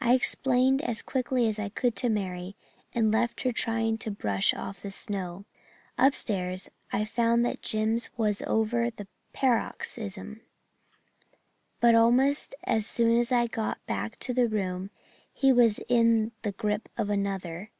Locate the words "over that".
8.46-9.06